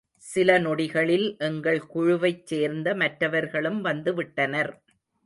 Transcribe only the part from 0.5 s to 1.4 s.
நொடிகளில்